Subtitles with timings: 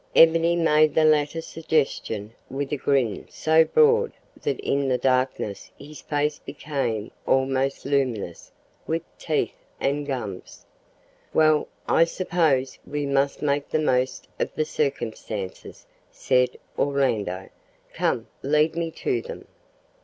[0.15, 6.01] Ebony made the latter suggestion with a grin so broad that in the darkness his
[6.01, 8.51] face became almost luminous
[8.87, 10.65] with teeth and gums.
[11.35, 17.49] "Well, I suppose we must make the most of the circumstances," said Orlando.
[17.93, 19.45] "Come, lead me to them."